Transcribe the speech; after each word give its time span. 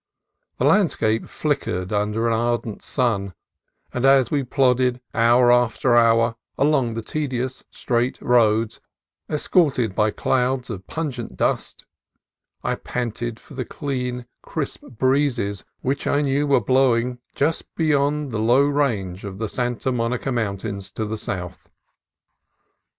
The 0.57 0.65
landscape 0.65 1.29
flickered 1.29 1.93
under 1.93 2.25
an 2.25 2.33
ardent 2.33 2.81
sun, 2.81 3.35
and 3.93 4.03
as 4.03 4.31
we 4.31 4.43
plodded 4.43 4.99
hour 5.13 5.51
after 5.51 5.95
hour 5.95 6.37
along 6.57 6.95
the 6.95 7.03
tedious 7.03 7.63
straight 7.69 8.19
roads, 8.19 8.81
escorted 9.29 9.93
by 9.93 10.09
clouds 10.09 10.71
of 10.71 10.87
pungent 10.87 11.37
dust, 11.37 11.85
I 12.63 12.73
panted 12.81 13.39
for 13.39 13.53
the 13.53 13.63
clean, 13.63 14.25
crisp 14.41 14.83
breezes 14.89 15.65
which 15.81 16.07
I 16.07 16.23
knew 16.23 16.47
were 16.47 16.61
blowing 16.61 17.19
just 17.35 17.75
beyond 17.75 18.31
the 18.31 18.39
low 18.41 18.63
range 18.63 19.23
of 19.23 19.37
the 19.37 19.47
Santa 19.47 19.91
Monica 19.91 20.31
Mountains 20.31 20.91
to 20.93 21.05
the 21.05 21.15
south. 21.19 21.69